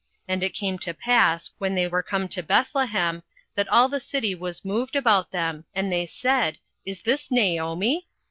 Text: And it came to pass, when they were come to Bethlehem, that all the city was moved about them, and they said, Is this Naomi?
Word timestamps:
And 0.27 0.41
it 0.41 0.55
came 0.55 0.79
to 0.79 0.95
pass, 0.95 1.51
when 1.59 1.75
they 1.75 1.87
were 1.87 2.01
come 2.01 2.27
to 2.29 2.41
Bethlehem, 2.41 3.21
that 3.53 3.67
all 3.67 3.87
the 3.87 3.99
city 3.99 4.33
was 4.33 4.65
moved 4.65 4.95
about 4.95 5.29
them, 5.29 5.65
and 5.75 5.91
they 5.93 6.07
said, 6.07 6.57
Is 6.87 7.01
this 7.03 7.29
Naomi? 7.29 8.07